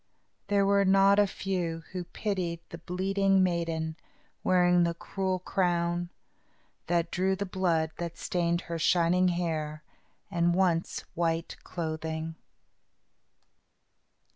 [0.47, 3.97] There were not a few who pitied the bleeding maiden
[4.43, 6.09] wearing the cruel crown,
[6.87, 9.83] that drew the blood that stained her shining hair
[10.31, 12.33] and once white clothing.